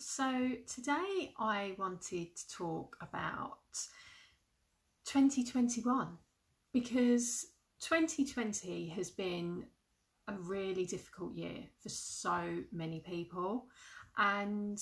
so 0.00 0.52
today 0.66 1.34
I 1.38 1.74
wanted 1.76 2.34
to 2.34 2.48
talk 2.48 2.96
about 3.02 3.58
2021 5.04 6.16
because 6.72 7.44
2020 7.80 8.88
has 8.88 9.10
been 9.10 9.66
a 10.26 10.32
really 10.32 10.86
difficult 10.86 11.34
year 11.34 11.64
for 11.82 11.90
so 11.90 12.62
many 12.72 13.00
people, 13.00 13.66
and 14.16 14.80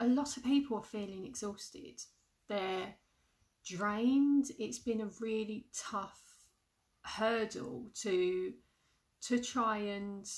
a 0.00 0.06
lot 0.06 0.36
of 0.36 0.44
people 0.44 0.76
are 0.76 0.82
feeling 0.82 1.24
exhausted. 1.24 2.02
They're 2.46 2.94
drained. 3.64 4.50
It's 4.58 4.78
been 4.78 5.00
a 5.00 5.08
really 5.20 5.68
tough 5.74 6.20
hurdle 7.00 7.86
to 8.02 8.52
to 9.22 9.38
try 9.38 9.78
and 9.78 10.28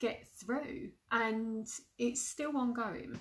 get 0.00 0.26
through, 0.36 0.90
and 1.10 1.66
it's 1.98 2.22
still 2.22 2.56
ongoing. 2.56 3.18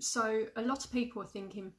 So, 0.00 0.46
a 0.56 0.62
lot 0.62 0.84
of 0.84 0.92
people 0.92 1.22
are 1.22 1.26
thinking, 1.26 1.72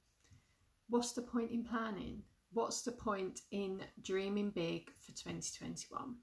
what's 0.89 1.11
the 1.11 1.21
point 1.21 1.51
in 1.51 1.63
planning? 1.63 2.23
What's 2.53 2.81
the 2.81 2.91
point 2.91 3.41
in 3.51 3.81
dreaming 4.01 4.49
big 4.51 4.89
for 5.01 5.11
2021? 5.11 6.15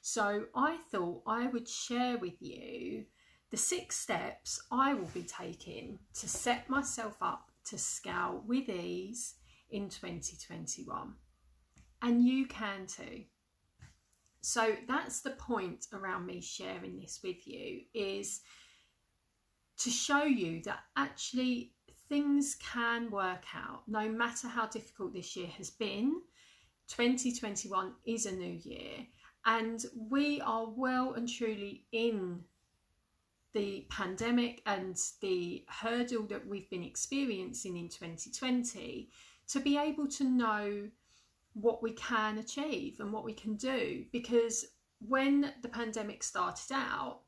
So, 0.00 0.46
I 0.54 0.78
thought 0.90 1.22
I 1.26 1.46
would 1.46 1.68
share 1.68 2.18
with 2.18 2.40
you 2.40 3.04
the 3.50 3.56
six 3.56 3.96
steps 3.96 4.60
I 4.70 4.94
will 4.94 5.10
be 5.14 5.22
taking 5.22 5.98
to 6.14 6.28
set 6.28 6.68
myself 6.68 7.16
up 7.22 7.50
to 7.66 7.78
scale 7.78 8.42
with 8.46 8.68
ease 8.68 9.34
in 9.70 9.88
2021. 9.88 11.14
And 12.02 12.24
you 12.24 12.46
can 12.46 12.86
too. 12.86 13.24
So 14.48 14.74
that's 14.88 15.20
the 15.20 15.32
point 15.32 15.88
around 15.92 16.24
me 16.24 16.40
sharing 16.40 16.98
this 16.98 17.20
with 17.22 17.46
you 17.46 17.82
is 17.92 18.40
to 19.80 19.90
show 19.90 20.22
you 20.22 20.62
that 20.62 20.78
actually 20.96 21.74
things 22.08 22.56
can 22.56 23.10
work 23.10 23.44
out 23.54 23.82
no 23.86 24.08
matter 24.08 24.48
how 24.48 24.66
difficult 24.66 25.12
this 25.12 25.36
year 25.36 25.48
has 25.58 25.68
been. 25.68 26.22
2021 26.88 27.92
is 28.06 28.24
a 28.24 28.32
new 28.32 28.58
year 28.64 29.06
and 29.44 29.84
we 29.94 30.40
are 30.40 30.66
well 30.66 31.12
and 31.12 31.28
truly 31.28 31.84
in 31.92 32.40
the 33.52 33.86
pandemic 33.90 34.62
and 34.64 34.96
the 35.20 35.62
hurdle 35.68 36.22
that 36.22 36.46
we've 36.46 36.70
been 36.70 36.84
experiencing 36.84 37.76
in 37.76 37.90
2020 37.90 39.10
to 39.48 39.60
be 39.60 39.76
able 39.76 40.08
to 40.08 40.24
know 40.24 40.88
what 41.60 41.82
we 41.82 41.92
can 41.92 42.38
achieve 42.38 43.00
and 43.00 43.12
what 43.12 43.24
we 43.24 43.32
can 43.32 43.56
do 43.56 44.04
because 44.12 44.64
when 45.00 45.52
the 45.62 45.68
pandemic 45.68 46.22
started 46.22 46.72
out 46.72 47.20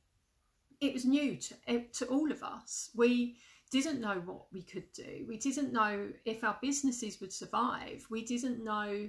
it 0.81 0.95
was 0.95 1.05
new 1.05 1.37
to, 1.37 1.55
eh, 1.67 1.83
to 1.93 2.07
all 2.07 2.33
of 2.33 2.43
us. 2.43 2.91
We 2.95 3.37
didn't 3.71 4.01
know 4.01 4.21
what 4.25 4.47
we 4.53 4.63
could 4.63 4.93
do. 4.93 5.25
We 5.29 5.37
didn't 5.39 5.73
know 5.73 6.09
if 6.25 6.43
our 6.43 6.59
businesses 6.61 7.21
would 7.21 7.33
survive. 7.33 8.07
We 8.11 8.25
didn't 8.25 8.65
know 8.65 9.09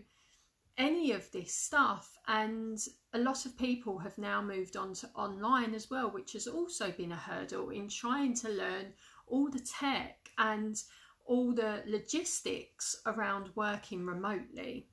any 0.78 1.12
of 1.12 1.30
this 1.32 1.54
stuff 1.54 2.18
and 2.28 2.80
a 3.14 3.20
lot 3.20 3.46
of 3.46 3.58
people 3.58 4.00
have 4.00 4.18
now 4.18 4.42
moved 4.42 4.78
on 4.78 4.94
to 4.94 5.10
online 5.16 5.76
as 5.76 5.90
well 5.90 6.10
which 6.10 6.32
has 6.32 6.48
also 6.48 6.92
been 6.92 7.12
a 7.12 7.18
hurdle 7.18 7.70
in 7.72 7.90
trying 7.90 8.34
to 8.34 8.48
learn 8.48 8.94
all 9.28 9.50
the 9.50 9.60
tech 9.60 10.30
and 10.38 10.82
all 11.26 11.54
the 11.54 11.84
logistics 11.86 12.96
around 13.06 13.50
working 13.54 14.06
remotely 14.06 14.88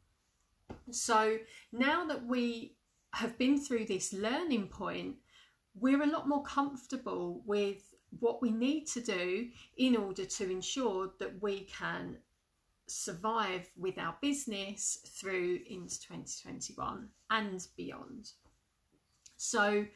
so 0.91 1.39
now 1.73 2.07
that 2.07 2.27
we 2.27 2.75
have 3.15 3.39
been 3.39 3.61
through 3.61 3.87
this 3.87 4.13
learning 4.13 4.69
point, 4.69 5.17
we're 5.75 6.03
a 6.03 6.07
lot 6.07 6.29
more 6.29 6.43
comfortable 6.43 7.43
with 7.47 7.95
what 8.21 8.41
we 8.41 8.51
need 8.51 8.87
to 8.87 9.01
do 9.01 9.49
in 9.77 9.97
order 9.97 10.25
to 10.25 10.51
ensure 10.51 11.11
that 11.19 11.43
we 11.43 11.61
can 11.65 12.17
survive 12.87 13.69
with 13.77 13.99
our 13.99 14.17
business 14.21 14.99
through 15.07 15.61
into 15.69 16.01
2021 16.01 17.09
and 17.31 17.67
beyond. 17.77 18.31
So, 19.37 19.87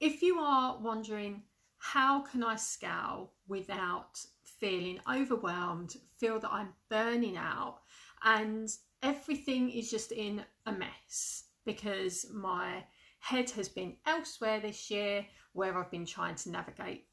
if 0.00 0.22
you 0.22 0.38
are 0.38 0.78
wondering, 0.78 1.42
how 1.78 2.20
can 2.20 2.44
I 2.44 2.56
scale 2.56 3.32
without 3.48 4.20
feeling 4.44 5.00
overwhelmed, 5.10 5.96
feel 6.18 6.38
that 6.40 6.52
I'm 6.52 6.74
burning 6.88 7.36
out, 7.36 7.80
and 8.22 8.70
everything 9.04 9.70
is 9.70 9.90
just 9.90 10.10
in 10.10 10.42
a 10.66 10.72
mess 10.72 11.44
because 11.64 12.26
my 12.32 12.82
head 13.20 13.50
has 13.50 13.68
been 13.68 13.94
elsewhere 14.06 14.58
this 14.60 14.90
year 14.90 15.24
where 15.52 15.78
I've 15.78 15.90
been 15.90 16.06
trying 16.06 16.34
to 16.36 16.50
navigate 16.50 17.06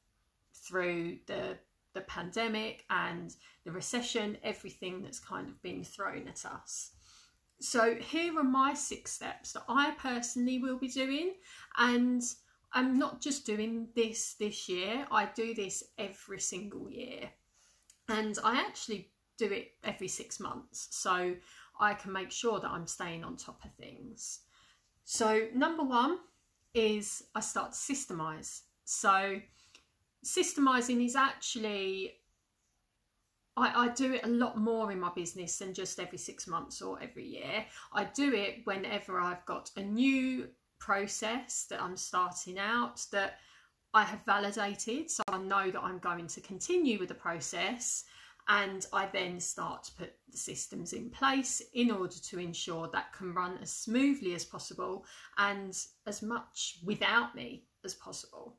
through 0.54 1.18
the 1.28 1.58
the 1.94 2.02
pandemic 2.02 2.86
and 2.90 3.36
the 3.66 3.72
recession, 3.72 4.38
everything 4.44 5.02
that's 5.02 5.20
kind 5.20 5.50
of 5.50 5.62
been 5.62 5.84
thrown 5.84 6.26
at 6.26 6.46
us. 6.46 6.92
So 7.60 7.96
here 7.96 8.40
are 8.40 8.46
my 8.46 8.74
six 8.74 9.12
steps 9.12 9.52
that 9.52 9.64
I 9.68 9.92
personally 9.92 10.58
will 10.58 10.78
be 10.78 10.88
doing 10.88 11.34
and 11.78 12.24
I'm 12.72 12.98
not 12.98 13.20
just 13.20 13.46
doing 13.46 13.90
this 13.94 14.36
this 14.40 14.70
year, 14.70 15.06
I 15.12 15.26
do 15.36 15.54
this 15.54 15.84
every 15.98 16.40
single 16.40 16.90
year. 16.90 17.30
And 18.08 18.38
I 18.42 18.62
actually 18.62 19.12
do 19.38 19.46
it 19.48 19.74
every 19.84 20.08
6 20.08 20.40
months. 20.40 20.88
So 20.92 21.36
I 21.82 21.96
can 21.96 22.14
make 22.14 22.32
sure 22.32 22.60
that 22.60 22.70
I'm 22.70 22.86
staying 22.86 23.24
on 23.24 23.36
top 23.36 23.66
of 23.66 23.74
things. 23.74 24.42
So, 25.04 25.48
number 25.54 25.84
one 25.84 26.20
is 26.76 27.24
I 27.34 27.40
start 27.40 27.72
to 27.74 27.78
systemize. 27.78 28.62
So, 28.86 29.42
systemizing 30.24 31.04
is 31.04 31.16
actually, 31.16 32.14
I, 33.58 33.86
I 33.86 33.88
do 33.90 34.14
it 34.14 34.24
a 34.24 34.30
lot 34.30 34.58
more 34.58 34.92
in 34.92 35.00
my 35.00 35.10
business 35.16 35.58
than 35.58 35.74
just 35.74 36.00
every 36.00 36.20
six 36.20 36.48
months 36.48 36.84
or 36.84 37.02
every 37.02 37.26
year. 37.26 37.66
I 37.94 38.06
do 38.06 38.32
it 38.34 38.62
whenever 38.66 39.20
I've 39.20 39.46
got 39.46 39.72
a 39.76 39.82
new 39.82 40.50
process 40.80 41.66
that 41.72 41.82
I'm 41.82 41.98
starting 41.98 42.60
out 42.60 43.04
that 43.12 43.40
I 43.94 44.04
have 44.04 44.24
validated. 44.24 45.10
So, 45.10 45.24
I 45.30 45.40
know 45.40 45.72
that 45.72 45.82
I'm 45.82 45.98
going 45.98 46.28
to 46.28 46.42
continue 46.42 47.00
with 47.00 47.10
the 47.10 47.16
process 47.16 48.06
and 48.48 48.86
I 48.92 49.08
then 49.08 49.40
start 49.40 49.84
to 49.86 49.94
put 49.94 50.14
the 50.30 50.38
systems 50.38 50.94
in 50.94 51.10
place 51.10 51.62
in 51.74 51.92
order 51.92 52.16
to 52.16 52.40
ensure 52.40 52.90
that 52.94 53.14
can 53.14 53.34
run 53.34 53.58
as 53.62 53.72
smoothly 53.72 54.34
as 54.34 54.46
possible 54.46 55.06
and 55.38 55.78
as 56.06 56.22
much 56.22 56.80
without 56.84 57.36
me 57.36 57.66
as 57.84 57.94
possible. 57.94 58.58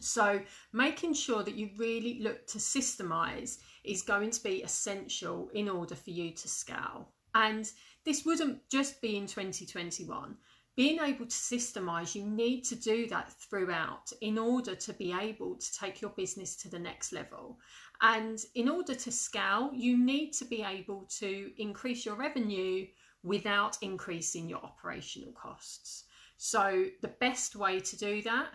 So, 0.00 0.42
making 0.72 1.14
sure 1.14 1.42
that 1.42 1.54
you 1.54 1.70
really 1.76 2.20
look 2.20 2.46
to 2.48 2.58
systemize 2.58 3.58
is 3.84 4.02
going 4.02 4.30
to 4.30 4.42
be 4.42 4.62
essential 4.62 5.48
in 5.54 5.68
order 5.68 5.94
for 5.94 6.10
you 6.10 6.32
to 6.32 6.48
scale. 6.48 7.08
And 7.34 7.70
this 8.04 8.24
wouldn't 8.24 8.68
just 8.68 9.00
be 9.00 9.16
in 9.16 9.26
2021 9.26 10.36
being 10.76 10.98
able 11.00 11.26
to 11.26 11.30
systemize, 11.30 12.14
you 12.14 12.24
need 12.24 12.64
to 12.64 12.74
do 12.74 13.06
that 13.06 13.32
throughout 13.32 14.12
in 14.20 14.38
order 14.38 14.74
to 14.74 14.92
be 14.94 15.12
able 15.12 15.54
to 15.54 15.72
take 15.78 16.00
your 16.00 16.10
business 16.10 16.56
to 16.56 16.68
the 16.68 16.78
next 16.78 17.12
level. 17.12 17.58
And 18.02 18.38
in 18.54 18.68
order 18.68 18.94
to 18.94 19.12
scale, 19.12 19.70
you 19.72 19.96
need 19.96 20.32
to 20.32 20.44
be 20.44 20.62
able 20.62 21.06
to 21.18 21.50
increase 21.58 22.04
your 22.04 22.16
revenue 22.16 22.86
without 23.22 23.78
increasing 23.82 24.48
your 24.48 24.62
operational 24.62 25.32
costs. 25.32 26.04
So, 26.36 26.86
the 27.00 27.14
best 27.20 27.56
way 27.56 27.80
to 27.80 27.96
do 27.96 28.20
that 28.22 28.48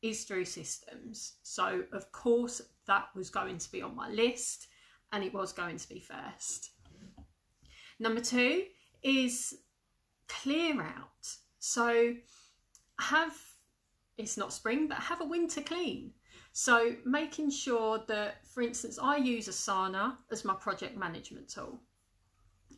is 0.00 0.24
through 0.24 0.44
systems. 0.46 1.34
So, 1.42 1.82
of 1.92 2.10
course, 2.12 2.62
that 2.86 3.06
was 3.14 3.30
going 3.30 3.58
to 3.58 3.72
be 3.72 3.82
on 3.82 3.94
my 3.94 4.08
list 4.08 4.68
and 5.12 5.22
it 5.22 5.34
was 5.34 5.52
going 5.52 5.76
to 5.76 5.88
be 5.88 6.00
first. 6.00 6.70
Number 7.98 8.20
two 8.20 8.64
is 9.02 9.54
clear 10.28 10.80
out 10.80 11.36
so 11.58 12.14
have 13.00 13.34
it's 14.18 14.36
not 14.36 14.52
spring, 14.52 14.86
but 14.86 14.98
have 14.98 15.22
a 15.22 15.24
winter 15.24 15.62
clean. 15.62 16.12
So 16.56 16.94
making 17.04 17.50
sure 17.50 18.04
that, 18.06 18.46
for 18.46 18.62
instance, 18.62 18.96
I 19.02 19.16
use 19.16 19.48
Asana 19.48 20.16
as 20.30 20.44
my 20.44 20.54
project 20.54 20.96
management 20.96 21.48
tool. 21.48 21.80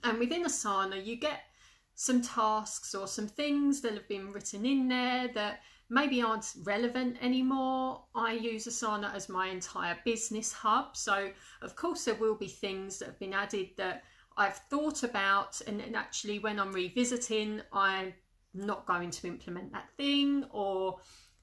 And 0.03 0.19
within 0.19 0.45
Asana, 0.45 1.05
you 1.05 1.17
get 1.17 1.41
some 1.95 2.23
tasks 2.23 2.95
or 2.95 3.07
some 3.07 3.29
things 3.29 3.83
that 3.83 3.93
have 3.93 4.09
been 4.09 4.33
written 4.33 4.65
in 4.65 4.89
there 4.89 5.29
that 5.35 5.61
maybe 5.91 6.23
aren't 6.23 6.55
relevant 6.65 7.19
anymore. 7.21 8.03
I 8.15 8.33
use 8.33 8.67
Asana 8.67 9.15
as 9.15 9.29
my 9.29 9.49
entire 9.49 9.99
business 10.07 10.55
hub. 10.55 10.97
So, 10.97 11.31
of 11.61 11.77
course, 11.77 12.07
there 12.07 12.15
will 12.15 12.35
be 12.35 12.49
things 12.49 12.99
that 12.99 13.09
have 13.09 13.19
been 13.19 13.35
added 13.35 13.69
that 13.77 14.05
I've 14.39 14.57
thought 14.71 15.03
about, 15.03 15.61
and, 15.67 15.83
and 15.83 15.95
actually, 15.95 16.39
when 16.39 16.59
I'm 16.59 16.73
revisiting, 16.73 17.61
I'm 17.75 18.15
not 18.55 18.87
going 18.87 19.11
to 19.11 19.27
implement 19.27 19.71
that 19.73 19.91
thing 19.99 20.47
or 20.51 20.97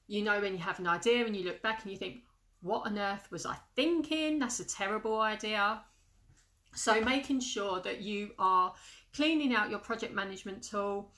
you 0.06 0.22
know 0.22 0.40
when 0.40 0.52
you 0.52 0.58
have 0.58 0.78
an 0.78 0.86
idea 0.86 1.24
and 1.24 1.36
you 1.36 1.44
look 1.44 1.62
back 1.62 1.82
and 1.82 1.92
you 1.92 1.98
think 1.98 2.22
what 2.64 2.86
on 2.86 2.98
earth 2.98 3.28
was 3.30 3.46
i 3.46 3.56
thinking 3.76 4.38
that's 4.38 4.60
a 4.60 4.64
terrible 4.64 5.20
idea 5.20 5.80
so 6.74 7.00
making 7.02 7.38
sure 7.38 7.80
that 7.80 8.00
you 8.00 8.30
are 8.38 8.74
cleaning 9.14 9.54
out 9.54 9.70
your 9.70 9.78
project 9.78 10.12
management 10.12 10.62
tool 10.62 11.12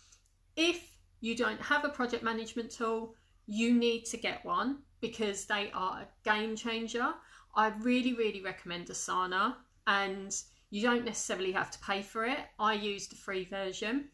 if 0.56 0.98
you 1.20 1.34
don't 1.34 1.60
have 1.60 1.84
a 1.84 1.88
project 1.88 2.22
management 2.22 2.70
tool 2.70 3.14
you 3.46 3.72
need 3.72 4.04
to 4.04 4.16
get 4.16 4.44
one 4.44 4.78
because 5.00 5.44
they 5.44 5.70
are 5.72 6.00
a 6.00 6.08
game 6.24 6.56
changer. 6.56 7.14
I 7.54 7.68
really, 7.80 8.14
really 8.14 8.42
recommend 8.42 8.88
Asana, 8.88 9.54
and 9.86 10.34
you 10.70 10.82
don't 10.82 11.04
necessarily 11.04 11.52
have 11.52 11.70
to 11.70 11.78
pay 11.78 12.02
for 12.02 12.24
it. 12.24 12.38
I 12.58 12.74
use 12.74 13.06
the 13.06 13.16
free 13.16 13.44
version, 13.44 14.08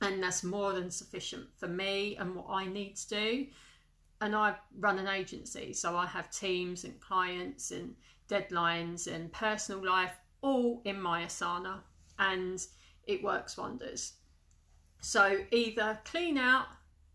and 0.00 0.22
that's 0.22 0.42
more 0.42 0.72
than 0.72 0.90
sufficient 0.90 1.46
for 1.56 1.68
me 1.68 2.16
and 2.16 2.34
what 2.34 2.46
I 2.50 2.66
need 2.66 2.96
to 2.96 3.08
do. 3.08 3.46
And 4.22 4.36
I 4.36 4.54
run 4.78 5.00
an 5.00 5.08
agency, 5.08 5.72
so 5.72 5.96
I 5.96 6.06
have 6.06 6.30
teams 6.30 6.84
and 6.84 6.98
clients 7.00 7.72
and 7.72 7.96
deadlines 8.28 9.12
and 9.12 9.32
personal 9.32 9.84
life 9.84 10.12
all 10.42 10.80
in 10.84 11.02
my 11.02 11.24
Asana, 11.24 11.80
and 12.20 12.64
it 13.04 13.20
works 13.24 13.56
wonders. 13.56 14.12
So 15.00 15.38
either 15.50 15.98
clean 16.04 16.38
out 16.38 16.66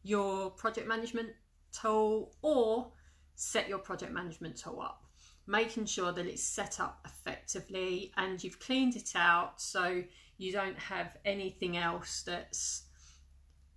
your 0.04 0.50
project 0.52 0.86
management 0.86 1.30
tool 1.72 2.36
or 2.42 2.92
set 3.36 3.70
your 3.70 3.80
project 3.80 4.12
management 4.12 4.58
tool 4.58 4.82
up, 4.82 5.06
making 5.48 5.86
sure 5.86 6.12
that 6.12 6.26
it's 6.26 6.44
set 6.44 6.82
up 6.82 7.00
effectively 7.06 8.12
and 8.18 8.44
you've 8.44 8.60
cleaned 8.60 8.98
it 8.98 9.14
out 9.16 9.62
so 9.62 10.04
you 10.38 10.52
don't 10.52 10.78
have 10.78 11.16
anything 11.24 11.78
else 11.78 12.24
that's 12.24 12.84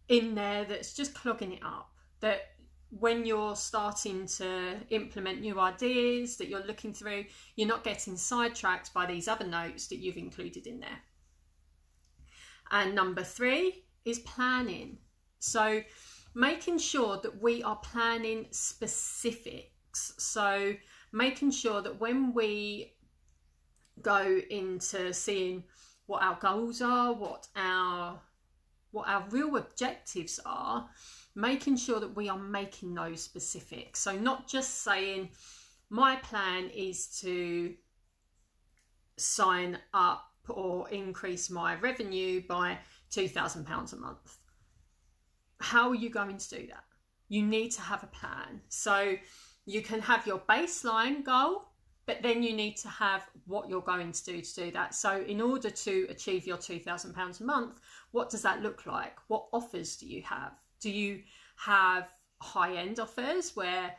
in 0.09 0.35
there 0.35 0.65
that's 0.65 0.95
just 0.95 1.15
clogging 1.15 1.53
it 1.53 1.63
up. 1.65 1.93
That 2.19 2.41
when 2.91 3.25
you're 3.25 3.55
starting 3.55 4.27
to 4.27 4.77
implement 4.91 5.41
new 5.41 5.61
ideas 5.61 6.37
that 6.37 6.49
you're 6.49 6.67
looking 6.67 6.93
through, 6.93 7.25
you're 7.57 7.69
not 7.69 7.85
getting 7.85 8.17
sidetracked 8.17 8.93
by 8.93 9.07
these 9.07 9.29
other 9.29 9.47
notes 9.47 9.87
that 9.89 9.99
you've 9.99 10.17
included 10.17 10.67
in 10.67 10.81
there. 10.81 10.99
And 12.71 12.95
number 12.95 13.23
three 13.23 13.85
is 14.05 14.19
planning. 14.21 14.99
So 15.39 15.83
making 16.35 16.79
sure 16.79 17.21
that 17.23 17.41
we 17.41 17.63
are 17.63 17.77
planning 17.77 18.47
specifics. 18.51 20.15
So 20.19 20.75
making 21.13 21.53
sure 21.53 21.83
that 21.83 22.01
when 22.01 22.33
we 22.35 22.95
go 24.03 24.41
into 24.51 25.13
seeing 25.13 25.65
what 26.07 26.23
our 26.23 26.39
goals 26.41 26.83
are, 26.83 27.13
what 27.13 27.47
our 27.55 28.21
what 28.93 29.07
our 29.07 29.25
real 29.31 29.57
objectives 29.57 30.41
are, 30.45 30.89
making 31.35 31.77
sure 31.77 32.01
that 32.01 32.17
we 32.17 32.29
are 32.29 32.39
making 32.39 32.95
those 32.95 33.23
specific. 33.23 33.97
So 33.97 34.13
not 34.17 34.49
just 34.49 34.83
saying 34.83 35.31
my 35.89 36.17
plan 36.17 36.71
is 36.71 37.07
to 37.21 37.75
sign 39.17 39.79
up 39.93 40.25
or 40.49 40.89
increase 40.91 41.51
my 41.51 41.75
revenue 41.77 42.43
by 42.49 42.79
£2,000 43.13 43.93
a 43.93 43.97
month. 43.97 44.39
How 45.61 45.91
are 45.91 45.95
you 45.95 46.11
going 46.11 46.39
to 46.39 46.49
do 46.49 46.67
that? 46.69 46.85
You 47.29 47.47
need 47.47 47.71
to 47.73 47.83
have 47.83 48.03
a 48.03 48.07
plan. 48.07 48.61
So 48.69 49.17
you 49.67 49.83
can 49.83 50.01
have 50.01 50.27
your 50.27 50.41
baseline 50.49 51.25
goal, 51.25 51.69
but 52.07 52.23
then 52.23 52.43
you 52.43 52.53
need 52.55 52.77
to 52.79 52.89
have 52.89 53.23
what 53.47 53.69
you're 53.69 53.81
going 53.83 54.11
to 54.11 54.25
do 54.25 54.41
to 54.41 54.55
do 54.55 54.71
that. 54.73 54.95
So, 54.95 55.23
in 55.23 55.41
order 55.41 55.71
to 55.71 56.07
achieve 56.09 56.47
your 56.47 56.57
£2,000 56.57 57.41
a 57.41 57.45
month, 57.45 57.81
what 58.11 58.31
does 58.31 58.43
that 58.43 58.63
look 58.63 58.87
like? 58.87 59.17
What 59.29 59.47
offers 59.53 59.97
do 59.97 60.07
you 60.09 60.23
have? 60.23 60.59
Do 60.81 60.91
you 60.91 61.23
have 61.57 62.09
high 62.41 62.77
end 62.77 63.01
offers 63.01 63.55
where 63.55 63.95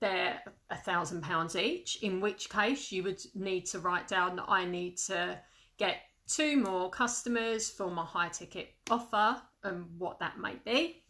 they're 0.00 0.40
a 0.70 0.76
thousand 0.76 1.22
pounds 1.22 1.56
each, 1.56 2.02
in 2.02 2.20
which 2.20 2.48
case 2.48 2.90
you 2.90 3.02
would 3.02 3.20
need 3.34 3.66
to 3.66 3.80
write 3.80 4.08
down 4.08 4.36
that 4.36 4.46
I 4.48 4.64
need 4.64 4.96
to 4.98 5.38
get 5.76 5.96
two 6.26 6.56
more 6.56 6.88
customers 6.90 7.68
for 7.68 7.90
my 7.90 8.04
high 8.04 8.28
ticket 8.28 8.74
offer 8.90 9.40
and 9.64 9.86
what 9.98 10.18
that 10.20 10.38
might 10.38 10.64
be? 10.64 11.02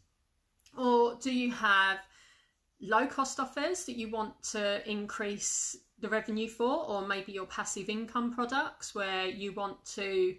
Or 0.77 1.17
do 1.21 1.33
you 1.33 1.53
have 1.53 1.99
low 2.81 3.07
cost 3.07 3.39
offers 3.39 3.85
that 3.85 3.97
you 3.97 4.11
want 4.11 4.43
to 4.45 4.89
increase 4.91 5.77
the 5.99 6.09
revenue 6.09 6.49
for, 6.49 6.87
or 6.87 7.07
maybe 7.07 7.33
your 7.33 7.47
passive 7.47 7.91
income 7.91 8.33
products 8.33 8.95
where 8.95 9.27
you 9.27 9.53
want 9.53 9.85
to 9.85 10.35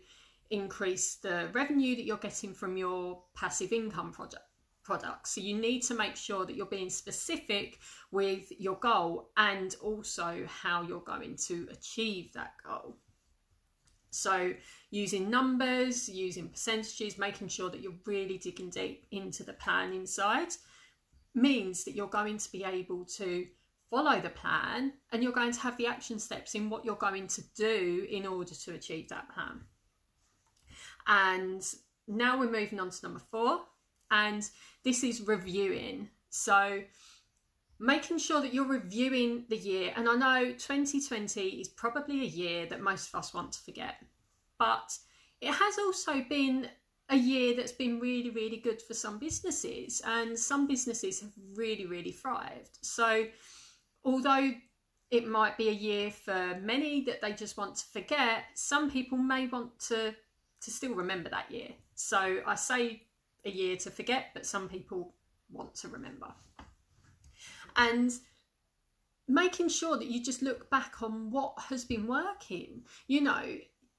increase 0.49 1.15
the 1.15 1.49
revenue 1.53 1.95
that 1.95 2.03
you're 2.03 2.17
getting 2.17 2.53
from 2.53 2.75
your 2.75 3.21
passive 3.35 3.71
income 3.71 4.11
product? 4.11 4.43
Products. 4.91 5.35
So 5.35 5.41
you 5.41 5.57
need 5.57 5.81
to 5.83 5.93
make 5.93 6.15
sure 6.15 6.45
that 6.45 6.55
you're 6.55 6.65
being 6.65 6.89
specific 6.89 7.79
with 8.11 8.51
your 8.59 8.75
goal 8.75 9.29
and 9.37 9.73
also 9.81 10.45
how 10.47 10.81
you're 10.81 10.99
going 10.99 11.37
to 11.47 11.67
achieve 11.71 12.33
that 12.33 12.53
goal. 12.65 12.97
So, 14.13 14.53
using 14.89 15.29
numbers, 15.29 16.09
using 16.09 16.49
percentages, 16.49 17.17
making 17.17 17.47
sure 17.47 17.69
that 17.69 17.79
you're 17.79 18.01
really 18.05 18.37
digging 18.37 18.69
deep 18.69 19.05
into 19.11 19.43
the 19.45 19.53
plan 19.53 19.93
inside 19.93 20.49
means 21.33 21.85
that 21.85 21.95
you're 21.95 22.07
going 22.07 22.37
to 22.37 22.51
be 22.51 22.65
able 22.65 23.05
to 23.05 23.47
follow 23.89 24.19
the 24.19 24.29
plan 24.29 24.91
and 25.13 25.23
you're 25.23 25.31
going 25.31 25.53
to 25.53 25.59
have 25.61 25.77
the 25.77 25.87
action 25.87 26.19
steps 26.19 26.55
in 26.55 26.69
what 26.69 26.83
you're 26.83 26.95
going 26.95 27.27
to 27.27 27.41
do 27.55 28.05
in 28.09 28.25
order 28.25 28.53
to 28.53 28.73
achieve 28.73 29.07
that 29.07 29.33
plan. 29.33 29.61
And 31.07 31.63
now 32.05 32.37
we're 32.37 32.51
moving 32.51 32.81
on 32.81 32.89
to 32.89 33.03
number 33.03 33.21
four, 33.31 33.61
and 34.11 34.47
this 34.83 35.03
is 35.03 35.21
reviewing. 35.21 36.09
So, 36.29 36.83
making 37.79 38.19
sure 38.19 38.41
that 38.41 38.53
you're 38.53 38.67
reviewing 38.67 39.45
the 39.49 39.57
year. 39.57 39.91
And 39.95 40.07
I 40.07 40.15
know 40.15 40.51
2020 40.51 41.41
is 41.41 41.67
probably 41.69 42.21
a 42.21 42.25
year 42.25 42.67
that 42.67 42.81
most 42.81 43.09
of 43.09 43.15
us 43.15 43.33
want 43.33 43.53
to 43.53 43.59
forget, 43.59 43.95
but 44.59 44.95
it 45.41 45.51
has 45.51 45.79
also 45.79 46.23
been 46.29 46.67
a 47.09 47.15
year 47.15 47.55
that's 47.55 47.71
been 47.71 47.99
really, 47.99 48.29
really 48.29 48.57
good 48.57 48.81
for 48.81 48.93
some 48.93 49.17
businesses, 49.17 50.01
and 50.05 50.37
some 50.37 50.67
businesses 50.67 51.19
have 51.21 51.31
really, 51.55 51.85
really 51.85 52.11
thrived. 52.11 52.77
So, 52.81 53.25
although 54.05 54.51
it 55.09 55.27
might 55.27 55.57
be 55.57 55.67
a 55.67 55.73
year 55.73 56.09
for 56.09 56.57
many 56.61 57.03
that 57.03 57.21
they 57.21 57.33
just 57.33 57.57
want 57.57 57.75
to 57.75 57.85
forget, 57.87 58.45
some 58.55 58.89
people 58.89 59.17
may 59.17 59.47
want 59.47 59.77
to 59.87 60.15
to 60.61 60.71
still 60.71 60.93
remember 60.93 61.29
that 61.29 61.51
year. 61.51 61.69
So 61.95 62.41
I 62.45 62.55
say 62.55 63.03
a 63.45 63.49
year 63.49 63.75
to 63.77 63.91
forget, 63.91 64.27
but 64.33 64.45
some 64.45 64.69
people 64.69 65.13
want 65.49 65.75
to 65.75 65.87
remember 65.87 66.33
and 67.75 68.11
making 69.27 69.69
sure 69.69 69.97
that 69.97 70.07
you 70.07 70.23
just 70.23 70.41
look 70.41 70.69
back 70.69 71.01
on 71.01 71.31
what 71.31 71.53
has 71.69 71.85
been 71.85 72.07
working. 72.07 72.83
You 73.07 73.21
know, 73.21 73.43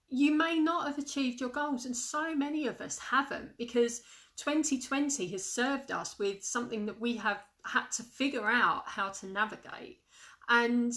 you 0.09 0.35
may 0.35 0.59
not 0.59 0.87
have 0.87 0.99
achieved 0.99 1.41
your 1.41 1.51
goals, 1.51 1.87
and 1.87 1.97
so 1.97 2.35
many 2.35 2.67
of 2.67 2.81
us 2.81 2.99
haven't 2.99 3.57
because 3.57 4.03
2020 4.37 5.27
has 5.29 5.45
served 5.45 5.91
us 5.91 6.19
with 6.19 6.45
something 6.45 6.87
that 6.87 7.01
we 7.01 7.17
have 7.17 7.43
had 7.65 7.91
to 7.93 8.03
figure 8.03 8.47
out 8.47 8.83
how 8.87 9.09
to 9.09 9.27
navigate. 9.27 10.01
And 10.49 10.93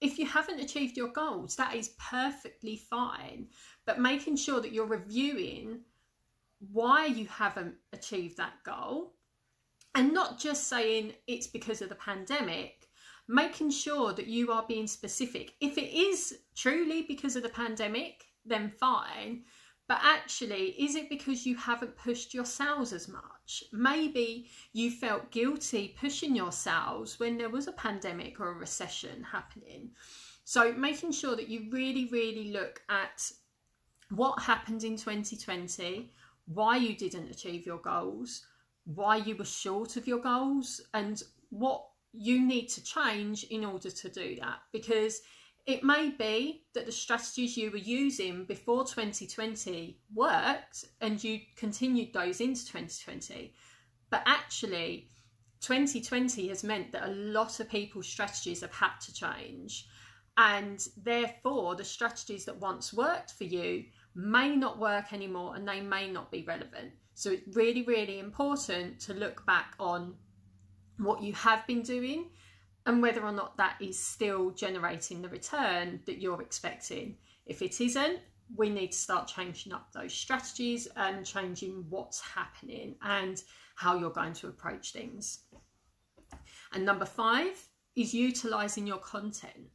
if 0.00 0.18
you 0.18 0.26
haven't 0.26 0.60
achieved 0.60 0.96
your 0.96 1.08
goals, 1.08 1.56
that 1.56 1.74
is 1.74 1.94
perfectly 1.98 2.76
fine. 2.76 3.46
But 3.86 4.00
making 4.00 4.36
sure 4.36 4.60
that 4.60 4.72
you're 4.72 4.86
reviewing 4.86 5.80
why 6.72 7.06
you 7.06 7.26
haven't 7.26 7.74
achieved 7.92 8.36
that 8.36 8.62
goal 8.64 9.14
and 9.94 10.12
not 10.12 10.38
just 10.38 10.68
saying 10.68 11.12
it's 11.26 11.46
because 11.46 11.80
of 11.80 11.88
the 11.88 11.94
pandemic, 11.94 12.88
making 13.28 13.70
sure 13.70 14.12
that 14.12 14.26
you 14.26 14.50
are 14.50 14.64
being 14.66 14.86
specific. 14.86 15.54
If 15.60 15.78
it 15.78 15.94
is 15.94 16.38
truly 16.54 17.02
because 17.02 17.36
of 17.36 17.42
the 17.42 17.48
pandemic, 17.48 18.24
then 18.44 18.70
fine. 18.70 19.44
But 19.86 20.00
actually, 20.02 20.70
is 20.82 20.96
it 20.96 21.10
because 21.10 21.44
you 21.44 21.56
haven't 21.56 21.96
pushed 21.96 22.32
your 22.32 22.46
sales 22.46 22.92
as 22.92 23.06
much? 23.06 23.64
Maybe 23.72 24.48
you 24.72 24.90
felt 24.90 25.30
guilty 25.30 25.94
pushing 26.00 26.34
your 26.34 26.52
sales 26.52 27.20
when 27.20 27.36
there 27.36 27.50
was 27.50 27.68
a 27.68 27.72
pandemic 27.72 28.40
or 28.40 28.48
a 28.48 28.54
recession 28.54 29.22
happening. 29.22 29.90
So, 30.44 30.72
making 30.72 31.12
sure 31.12 31.36
that 31.36 31.48
you 31.48 31.68
really, 31.70 32.06
really 32.06 32.50
look 32.50 32.82
at 32.88 33.30
what 34.10 34.42
happened 34.42 34.84
in 34.84 34.96
2020, 34.96 36.10
why 36.46 36.76
you 36.76 36.96
didn't 36.96 37.30
achieve 37.30 37.66
your 37.66 37.78
goals, 37.78 38.46
why 38.84 39.16
you 39.16 39.36
were 39.36 39.44
short 39.44 39.96
of 39.96 40.06
your 40.06 40.20
goals 40.20 40.80
and 40.92 41.22
what 41.50 41.86
you 42.12 42.40
need 42.40 42.68
to 42.68 42.84
change 42.84 43.44
in 43.44 43.64
order 43.64 43.90
to 43.90 44.08
do 44.08 44.36
that. 44.40 44.58
Because 44.72 45.20
it 45.66 45.82
may 45.82 46.10
be 46.10 46.64
that 46.74 46.86
the 46.86 46.92
strategies 46.92 47.56
you 47.56 47.70
were 47.70 47.78
using 47.78 48.44
before 48.44 48.84
2020 48.84 49.98
worked 50.14 50.84
and 51.00 51.22
you 51.24 51.40
continued 51.56 52.12
those 52.12 52.40
into 52.40 52.66
2020 52.66 53.54
but 54.14 54.22
actually 54.26 55.08
2020 55.60 56.46
has 56.46 56.62
meant 56.62 56.92
that 56.92 57.08
a 57.08 57.12
lot 57.12 57.58
of 57.58 57.68
people's 57.68 58.06
strategies 58.06 58.60
have 58.60 58.72
had 58.72 58.96
to 59.00 59.12
change. 59.12 59.88
And 60.36 60.86
therefore 60.96 61.74
the 61.74 61.82
strategies 61.82 62.44
that 62.44 62.60
once 62.60 62.92
worked 62.92 63.32
for 63.32 63.42
you 63.42 63.86
may 64.14 64.54
not 64.54 64.78
work 64.78 65.12
anymore 65.12 65.56
and 65.56 65.66
they 65.66 65.80
may 65.80 66.10
not 66.10 66.30
be 66.30 66.42
relevant 66.42 66.92
so 67.14 67.30
it's 67.30 67.56
really, 67.56 67.82
really 67.82 68.18
important 68.18 69.00
to 69.00 69.14
look 69.14 69.46
back 69.46 69.74
on 69.78 70.14
what 70.98 71.22
you 71.22 71.32
have 71.32 71.66
been 71.66 71.82
doing 71.82 72.30
and 72.86 73.00
whether 73.00 73.22
or 73.22 73.32
not 73.32 73.56
that 73.56 73.76
is 73.80 73.98
still 73.98 74.50
generating 74.50 75.22
the 75.22 75.28
return 75.28 76.00
that 76.06 76.20
you're 76.20 76.42
expecting. 76.42 77.16
If 77.46 77.62
it 77.62 77.80
isn't, 77.80 78.18
we 78.56 78.68
need 78.68 78.92
to 78.92 78.98
start 78.98 79.28
changing 79.28 79.72
up 79.72 79.92
those 79.92 80.12
strategies 80.12 80.88
and 80.96 81.24
changing 81.24 81.86
what's 81.88 82.20
happening 82.20 82.96
and 83.02 83.40
how 83.76 83.96
you're 83.96 84.10
going 84.10 84.34
to 84.34 84.48
approach 84.48 84.92
things. 84.92 85.44
And 86.72 86.84
number 86.84 87.06
five 87.06 87.64
is 87.96 88.12
utilizing 88.12 88.86
your 88.86 88.98
content. 88.98 89.70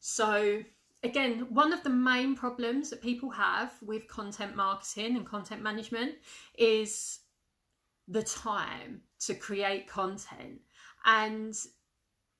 So, 0.00 0.62
again, 1.02 1.46
one 1.50 1.72
of 1.72 1.82
the 1.82 1.90
main 1.90 2.34
problems 2.34 2.90
that 2.90 3.02
people 3.02 3.30
have 3.30 3.72
with 3.82 4.08
content 4.08 4.56
marketing 4.56 5.16
and 5.16 5.26
content 5.26 5.62
management 5.62 6.16
is 6.58 7.20
the 8.08 8.22
time 8.22 9.00
to 9.20 9.34
create 9.34 9.88
content 9.88 10.60
and 11.04 11.54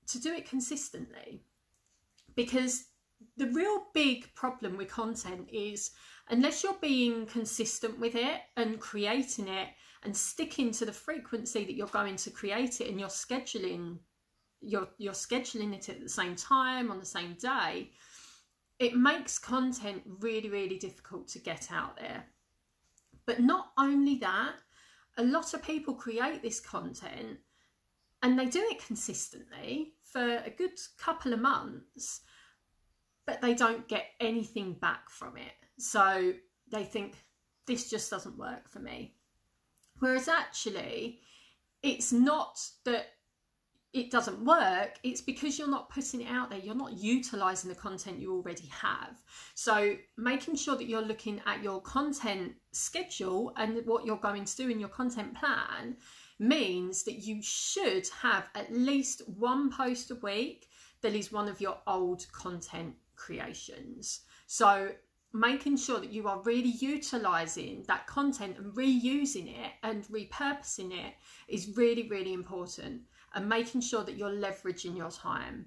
to 0.09 0.19
do 0.21 0.33
it 0.33 0.49
consistently. 0.49 1.43
Because 2.35 2.87
the 3.37 3.51
real 3.51 3.85
big 3.95 4.33
problem 4.35 4.77
with 4.77 4.89
content 4.89 5.49
is 5.53 5.93
unless 6.29 6.63
you're 6.63 6.77
being 6.81 7.27
consistent 7.27 7.99
with 7.99 8.15
it 8.15 8.41
and 8.57 8.81
creating 8.81 9.49
it 9.49 9.69
and 10.03 10.17
sticking 10.17 10.71
to 10.73 10.85
the 10.87 10.93
frequency 10.93 11.65
that 11.65 11.75
you're 11.75 11.87
going 11.89 12.17
to 12.17 12.31
create 12.31 12.81
it 12.81 12.89
and 12.89 12.99
you're 12.99 13.09
scheduling 13.09 13.99
you're 14.63 14.89
you're 14.99 15.13
scheduling 15.13 15.75
it 15.75 15.89
at 15.89 16.01
the 16.01 16.09
same 16.09 16.37
time 16.37 16.91
on 16.91 16.99
the 16.99 17.05
same 17.05 17.35
day 17.41 17.91
it 18.81 18.97
makes 18.97 19.39
content 19.39 20.03
really 20.19 20.49
really 20.49 20.79
difficult 20.79 21.29
to 21.29 21.39
get 21.39 21.69
out 21.71 21.97
there. 21.97 22.25
But 23.27 23.39
not 23.39 23.71
only 23.79 24.17
that 24.17 24.55
a 25.17 25.23
lot 25.23 25.55
of 25.55 25.63
people 25.63 25.95
create 25.95 26.43
this 26.43 26.59
content 26.59 27.39
and 28.23 28.39
they 28.39 28.47
do 28.47 28.67
it 28.71 28.85
consistently 28.85 29.95
for 30.03 30.39
a 30.45 30.51
good 30.51 30.73
couple 30.99 31.33
of 31.33 31.41
months 31.41 32.23
but 33.27 33.41
they 33.41 33.55
don't 33.55 33.87
get 33.87 34.07
anything 34.19 34.73
back 34.73 35.09
from 35.09 35.37
it. 35.37 35.53
So 35.79 36.33
they 36.73 36.83
think 36.83 37.15
this 37.67 37.89
just 37.89 38.11
doesn't 38.11 38.37
work 38.37 38.69
for 38.69 38.81
me. 38.81 39.15
Whereas 40.01 40.27
actually 40.27 41.21
it's 41.83 42.13
not 42.13 42.59
that 42.85 43.07
it 43.93 44.11
doesn't 44.11 44.45
work, 44.45 44.99
it's 45.03 45.21
because 45.21 45.59
you're 45.59 45.69
not 45.69 45.91
putting 45.91 46.21
it 46.21 46.29
out 46.31 46.51
there, 46.51 46.61
you're 46.61 46.75
not 46.77 46.93
utilizing 46.93 47.69
the 47.69 47.75
content 47.75 48.21
you 48.21 48.33
already 48.33 48.69
have. 48.69 49.17
So, 49.55 49.97
making 50.17 50.57
sure 50.57 50.77
that 50.77 50.87
you're 50.87 51.03
looking 51.03 51.41
at 51.45 51.63
your 51.63 51.81
content 51.81 52.53
schedule 52.71 53.53
and 53.57 53.85
what 53.87 54.07
you're 54.07 54.17
going 54.17 54.45
to 54.45 54.57
do 54.57 54.69
in 54.69 54.79
your 54.79 54.91
content 54.91 55.35
plan 55.35 55.97
means 56.39 57.03
that 57.03 57.27
you 57.27 57.43
should 57.43 58.09
have 58.23 58.49
at 58.55 58.73
least 58.73 59.23
one 59.29 59.71
post 59.71 60.11
a 60.13 60.15
week 60.17 60.69
that 61.03 61.15
is 61.15 61.33
one 61.33 61.49
of 61.49 61.61
your 61.61 61.79
old 61.87 62.27
content 62.33 62.95
creations. 63.17 64.21
So, 64.47 64.93
making 65.33 65.77
sure 65.77 66.01
that 66.01 66.13
you 66.13 66.29
are 66.29 66.43
really 66.43 66.75
utilizing 66.81 67.85
that 67.89 68.07
content 68.07 68.57
and 68.59 68.73
reusing 68.75 69.49
it 69.49 69.73
and 69.83 70.05
repurposing 70.07 70.93
it 70.93 71.15
is 71.49 71.77
really, 71.77 72.09
really 72.09 72.33
important 72.33 73.03
and 73.35 73.49
making 73.49 73.81
sure 73.81 74.05
that 74.05 74.17
you're 74.17 74.31
leveraging 74.31 74.97
your 74.97 75.11
time. 75.11 75.67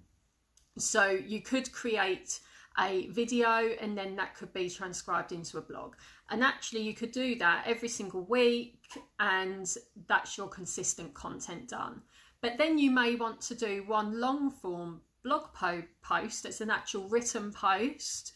So 0.77 1.10
you 1.10 1.41
could 1.41 1.72
create 1.72 2.39
a 2.79 3.08
video 3.10 3.70
and 3.79 3.98
then 3.98 4.15
that 4.15 4.36
could 4.36 4.51
be 4.53 4.70
transcribed 4.70 5.32
into 5.32 5.58
a 5.58 5.62
blog. 5.62 5.96
And 6.29 6.43
actually, 6.43 6.82
you 6.82 6.93
could 6.93 7.12
do 7.12 7.36
that 7.36 7.65
every 7.67 7.89
single 7.89 8.24
week, 8.24 8.79
and 9.20 9.72
that's 10.08 10.38
your 10.38 10.48
consistent 10.48 11.13
content 11.13 11.70
done. 11.70 12.01
But 12.41 12.58
then 12.58 12.77
you 12.77 12.91
may 12.91 13.15
want 13.15 13.41
to 13.41 13.55
do 13.55 13.84
one 13.86 14.20
long 14.20 14.51
form 14.51 15.01
blog 15.24 15.53
po- 15.53 15.84
post 16.01 16.43
that's 16.43 16.62
an 16.62 16.72
actual 16.72 17.08
written 17.08 17.51
post, 17.51 18.34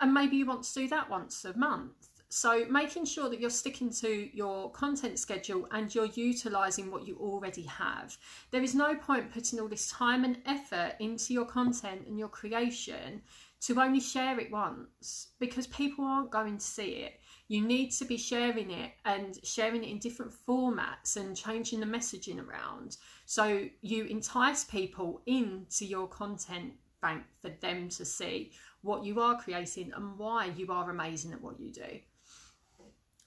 and 0.00 0.12
maybe 0.12 0.36
you 0.36 0.46
want 0.46 0.64
to 0.64 0.74
do 0.74 0.88
that 0.88 1.08
once 1.08 1.44
a 1.44 1.56
month 1.56 2.07
so 2.30 2.66
making 2.68 3.06
sure 3.06 3.30
that 3.30 3.40
you're 3.40 3.48
sticking 3.48 3.90
to 3.90 4.28
your 4.36 4.70
content 4.72 5.18
schedule 5.18 5.66
and 5.70 5.94
you're 5.94 6.04
utilizing 6.04 6.90
what 6.90 7.06
you 7.06 7.16
already 7.16 7.62
have. 7.62 8.16
There 8.50 8.62
is 8.62 8.74
no 8.74 8.94
point 8.94 9.32
putting 9.32 9.58
all 9.58 9.68
this 9.68 9.90
time 9.90 10.24
and 10.24 10.38
effort 10.44 10.94
into 11.00 11.32
your 11.32 11.46
content 11.46 12.06
and 12.06 12.18
your 12.18 12.28
creation 12.28 13.22
to 13.60 13.80
only 13.80 14.00
share 14.00 14.38
it 14.38 14.50
once 14.50 15.28
because 15.40 15.66
people 15.68 16.04
aren't 16.04 16.30
going 16.30 16.58
to 16.58 16.64
see 16.64 16.90
it. 17.02 17.20
You 17.48 17.62
need 17.62 17.92
to 17.92 18.04
be 18.04 18.18
sharing 18.18 18.70
it 18.70 18.92
and 19.06 19.38
sharing 19.42 19.82
it 19.82 19.90
in 19.90 19.98
different 19.98 20.32
formats 20.46 21.16
and 21.16 21.34
changing 21.34 21.80
the 21.80 21.86
messaging 21.86 22.46
around. 22.46 22.98
So 23.24 23.64
you 23.80 24.04
entice 24.04 24.64
people 24.64 25.22
into 25.26 25.86
your 25.86 26.06
content 26.06 26.74
bank 27.00 27.24
for 27.40 27.48
them 27.48 27.88
to 27.88 28.04
see 28.04 28.52
what 28.82 29.04
you 29.04 29.20
are 29.20 29.40
creating 29.40 29.92
and 29.96 30.18
why 30.18 30.52
you 30.56 30.70
are 30.70 30.90
amazing 30.90 31.32
at 31.32 31.40
what 31.40 31.58
you 31.58 31.72
do. 31.72 32.00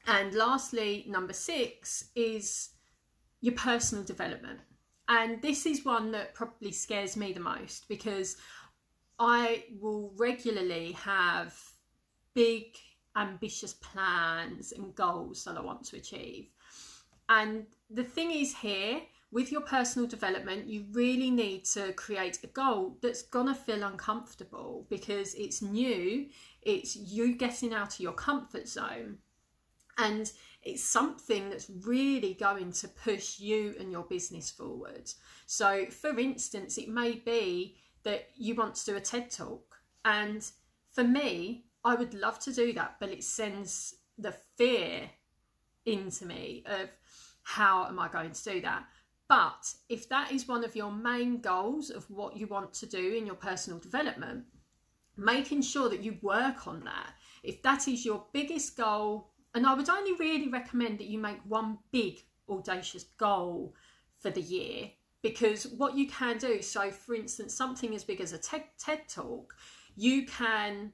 And 0.08 0.34
lastly, 0.34 1.06
number 1.08 1.34
six 1.34 2.06
is 2.16 2.70
your 3.42 3.56
personal 3.56 4.04
development. 4.04 4.60
And 5.08 5.42
this 5.42 5.66
is 5.66 5.84
one 5.84 6.12
that 6.12 6.34
probably 6.34 6.72
scares 6.72 7.18
me 7.18 7.34
the 7.34 7.40
most 7.40 7.88
because 7.88 8.38
I 9.20 9.66
will 9.80 10.14
regularly 10.16 10.94
have 10.94 11.58
big, 12.34 12.78
ambitious 13.16 13.74
plans 13.74 14.72
and 14.72 14.96
goals 14.96 15.44
that 15.44 15.58
I 15.58 15.62
want 15.62 15.84
to 15.86 15.98
achieve. 15.98 16.52
And 17.30 17.66
the 17.90 18.04
thing 18.04 18.32
is, 18.32 18.56
here 18.56 19.02
with 19.32 19.52
your 19.52 19.62
personal 19.62 20.08
development, 20.08 20.68
you 20.68 20.86
really 20.92 21.30
need 21.30 21.66
to 21.66 21.94
create 21.94 22.40
a 22.44 22.48
goal 22.48 22.98
that's 23.02 23.22
gonna 23.22 23.56
feel 23.56 23.84
uncomfortable 23.84 24.86
because 24.90 25.34
it's 25.36 25.62
new, 25.62 26.28
it's 26.62 26.96
you 26.96 27.36
getting 27.36 27.74
out 27.74 27.94
of 27.94 28.00
your 28.00 28.14
comfort 28.14 28.68
zone 28.68 29.18
and 29.98 30.32
it's 30.64 30.84
something 30.84 31.50
that's 31.50 31.70
really 31.84 32.34
going 32.34 32.72
to 32.72 32.88
push 32.88 33.40
you 33.40 33.76
and 33.80 33.92
your 33.92 34.04
business 34.04 34.52
forward. 34.52 35.12
So, 35.46 35.86
for 35.88 36.18
instance, 36.20 36.78
it 36.78 36.90
may 36.90 37.14
be 37.14 37.78
that 38.04 38.30
you 38.36 38.56
want 38.56 38.76
to 38.76 38.86
do 38.86 38.96
a 38.98 39.02
TED 39.02 39.32
talk, 39.32 39.78
and 40.06 40.50
for 40.94 41.04
me, 41.04 41.66
I 41.84 41.96
would 41.96 42.14
love 42.14 42.40
to 42.40 42.54
do 42.54 42.74
that, 42.74 42.98
but 43.00 43.10
it 43.10 43.24
sends 43.24 43.96
the 44.18 44.36
fear 44.58 45.10
into 45.86 46.26
me 46.26 46.64
of 46.68 46.90
how 47.44 47.88
am 47.88 48.00
I 48.00 48.08
going 48.08 48.32
to 48.32 48.44
do 48.44 48.62
that? 48.62 48.86
But 49.28 49.74
if 49.90 50.10
that 50.10 50.32
is 50.32 50.48
one 50.48 50.64
of 50.64 50.76
your 50.76 50.92
main 50.92 51.40
goals 51.40 51.90
of 51.90 52.10
what 52.10 52.36
you 52.36 52.48
want 52.48 52.74
to 52.74 52.86
do 52.86 53.14
in 53.14 53.26
your 53.26 53.36
personal 53.36 53.80
development, 53.80 54.44
making 55.18 55.62
sure 55.62 55.90
that 55.90 56.04
you 56.04 56.18
work 56.22 56.68
on 56.68 56.84
that. 56.84 57.14
If 57.44 57.62
that 57.64 57.88
is 57.88 58.06
your 58.06 58.26
biggest 58.34 58.78
goal 58.78 59.31
and 59.54 59.66
I 59.66 59.74
would 59.74 59.90
only 59.90 60.14
really 60.14 60.48
recommend 60.48 61.00
that 61.00 61.08
you 61.08 61.20
make 61.20 61.40
one 61.48 61.80
big 61.92 62.24
audacious 62.50 63.04
goal 63.18 63.74
for 64.22 64.30
the 64.30 64.42
year 64.42 64.92
because 65.22 65.68
what 65.68 65.96
you 65.96 66.08
can 66.08 66.38
do, 66.38 66.62
so 66.62 66.92
for 66.92 67.14
instance, 67.16 67.54
something 67.54 67.94
as 67.94 68.04
big 68.04 68.22
as 68.22 68.34
a 68.34 68.38
TED, 68.38 68.64
TED 68.78 69.08
talk, 69.08 69.56
you 69.96 70.26
can 70.26 70.92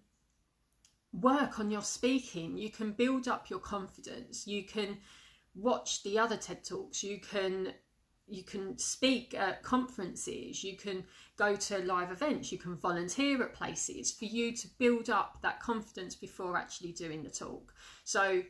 work 1.13 1.59
on 1.59 1.71
your 1.71 1.81
speaking, 1.81 2.57
you 2.57 2.69
can 2.69 2.91
build 2.91 3.27
up 3.27 3.49
your 3.49 3.59
confidence, 3.59 4.45
you 4.45 4.63
can 4.65 4.97
watch 5.55 6.03
the 6.03 6.19
other 6.19 6.35
TED 6.35 6.63
talks, 6.63 7.03
you 7.03 7.19
can 7.19 7.73
you 8.27 8.43
can 8.43 8.77
speak 8.77 9.34
at 9.34 9.63
conferences, 9.63 10.63
you 10.63 10.75
can 10.75 11.03
go 11.38 11.55
to 11.55 11.79
live 11.79 12.12
events, 12.12 12.51
you 12.51 12.57
can 12.57 12.75
volunteer 12.75 13.41
at 13.41 13.53
places 13.53 14.12
for 14.12 14.25
you 14.25 14.51
to 14.51 14.67
build 14.77 15.10
up 15.10 15.39
that 15.41 15.62
confidence 15.62 16.15
before 16.15 16.57
actually 16.57 16.91
doing 16.91 17.24
the 17.24 17.29
talk. 17.29 17.74
So, 18.03 18.43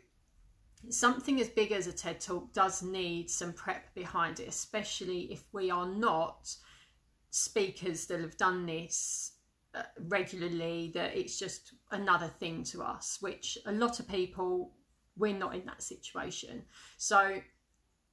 something 0.90 1.40
as 1.40 1.50
big 1.50 1.72
as 1.72 1.88
a 1.88 1.94
TED 1.94 2.20
talk 2.20 2.54
does 2.54 2.82
need 2.82 3.30
some 3.30 3.54
prep 3.54 3.94
behind 3.94 4.40
it, 4.40 4.48
especially 4.48 5.32
if 5.32 5.44
we 5.52 5.70
are 5.70 5.88
not 5.88 6.56
speakers 7.30 8.08
that 8.08 8.20
have 8.20 8.38
done 8.38 8.66
this 8.66 9.34
uh, 9.76 9.84
regularly, 10.08 10.92
that 10.96 11.16
it's 11.16 11.38
just 11.38 11.74
another 11.92 12.28
thing 12.40 12.64
to 12.64 12.82
us, 12.82 13.18
which 13.22 13.58
a 13.68 13.72
lot 13.72 14.00
of 14.00 14.08
people, 14.08 14.74
we're 15.18 15.38
not 15.38 15.54
in 15.54 15.66
that 15.66 15.84
situation. 15.84 16.64
So, 16.98 17.42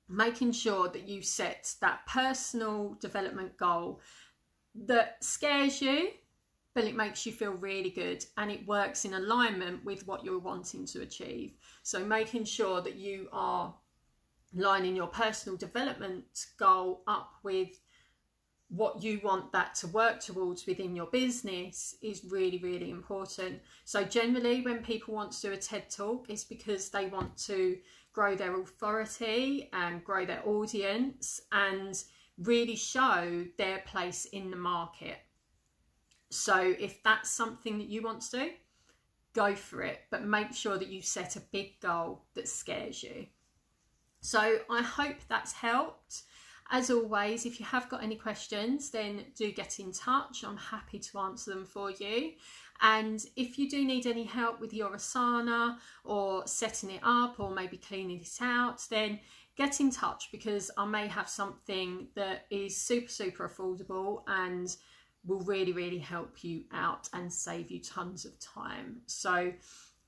making 0.08 0.52
sure 0.52 0.88
that 0.88 1.08
you 1.08 1.22
set 1.22 1.74
that 1.80 2.06
personal 2.06 2.96
development 3.00 3.56
goal 3.56 4.00
that 4.74 5.22
scares 5.22 5.80
you 5.80 6.10
but 6.74 6.84
it 6.84 6.96
makes 6.96 7.24
you 7.24 7.32
feel 7.32 7.52
really 7.52 7.90
good 7.90 8.24
and 8.36 8.50
it 8.50 8.66
works 8.66 9.04
in 9.04 9.14
alignment 9.14 9.84
with 9.84 10.06
what 10.06 10.24
you're 10.24 10.40
wanting 10.40 10.84
to 10.84 11.02
achieve. 11.02 11.54
So 11.84 12.04
making 12.04 12.44
sure 12.44 12.80
that 12.82 12.96
you 12.96 13.28
are 13.32 13.72
lining 14.52 14.96
your 14.96 15.06
personal 15.06 15.56
development 15.56 16.24
goal 16.58 17.02
up 17.06 17.34
with 17.44 17.80
what 18.68 19.02
you 19.02 19.20
want 19.22 19.52
that 19.52 19.74
to 19.76 19.86
work 19.88 20.18
towards 20.20 20.66
within 20.66 20.96
your 20.96 21.06
business 21.06 21.96
is 22.02 22.24
really 22.28 22.58
really 22.58 22.90
important. 22.90 23.60
So 23.84 24.02
generally 24.02 24.62
when 24.62 24.82
people 24.82 25.14
want 25.14 25.32
to 25.32 25.40
do 25.42 25.52
a 25.52 25.56
ted 25.56 25.90
talk 25.90 26.26
it's 26.28 26.44
because 26.44 26.88
they 26.88 27.06
want 27.06 27.36
to 27.46 27.76
grow 28.14 28.34
their 28.34 28.58
authority 28.58 29.68
and 29.72 30.02
grow 30.04 30.24
their 30.24 30.40
audience 30.46 31.40
and 31.52 32.02
really 32.38 32.76
show 32.76 33.44
their 33.58 33.80
place 33.86 34.24
in 34.26 34.50
the 34.50 34.56
market. 34.56 35.18
So, 36.30 36.74
if 36.78 37.02
that's 37.02 37.30
something 37.30 37.78
that 37.78 37.88
you 37.88 38.02
want 38.02 38.22
to 38.22 38.30
do, 38.38 38.50
go 39.34 39.54
for 39.54 39.82
it, 39.82 40.00
but 40.10 40.24
make 40.24 40.52
sure 40.52 40.78
that 40.78 40.88
you 40.88 41.02
set 41.02 41.36
a 41.36 41.40
big 41.52 41.78
goal 41.80 42.24
that 42.34 42.48
scares 42.48 43.02
you. 43.02 43.26
So, 44.20 44.58
I 44.70 44.82
hope 44.82 45.16
that's 45.28 45.52
helped. 45.52 46.22
As 46.70 46.90
always, 46.90 47.44
if 47.44 47.60
you 47.60 47.66
have 47.66 47.88
got 47.88 48.02
any 48.02 48.16
questions, 48.16 48.90
then 48.90 49.26
do 49.36 49.52
get 49.52 49.78
in 49.78 49.92
touch. 49.92 50.44
I'm 50.44 50.56
happy 50.56 50.98
to 50.98 51.18
answer 51.18 51.50
them 51.50 51.66
for 51.66 51.90
you. 51.90 52.32
And 52.82 53.24
if 53.36 53.58
you 53.58 53.68
do 53.68 53.84
need 53.84 54.06
any 54.06 54.24
help 54.24 54.60
with 54.60 54.74
your 54.74 54.90
Asana 54.90 55.78
or 56.04 56.46
setting 56.46 56.90
it 56.90 57.00
up 57.02 57.40
or 57.40 57.50
maybe 57.50 57.76
cleaning 57.76 58.20
it 58.20 58.38
out, 58.40 58.84
then 58.90 59.20
get 59.56 59.80
in 59.80 59.90
touch 59.90 60.30
because 60.32 60.70
I 60.76 60.84
may 60.84 61.06
have 61.06 61.28
something 61.28 62.08
that 62.14 62.46
is 62.50 62.76
super, 62.76 63.08
super 63.08 63.48
affordable 63.48 64.22
and 64.26 64.74
will 65.26 65.40
really, 65.40 65.72
really 65.72 65.98
help 65.98 66.44
you 66.44 66.64
out 66.72 67.08
and 67.12 67.32
save 67.32 67.70
you 67.70 67.80
tons 67.80 68.24
of 68.24 68.38
time. 68.40 69.00
So 69.06 69.52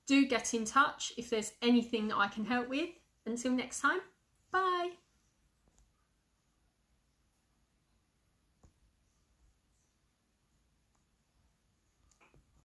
do 0.07 0.27
get 0.27 0.55
in 0.55 0.65
touch 0.65 1.13
if 1.17 1.31
there's 1.31 1.53
anything 1.63 2.09
that 2.09 2.17
I 2.17 2.29
can 2.29 2.45
help 2.45 2.69
with. 2.69 2.91
Until 3.25 3.53
next 3.53 3.81
time, 3.81 4.01
bye. 4.53 5.06